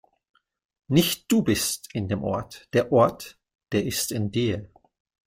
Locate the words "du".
1.31-1.43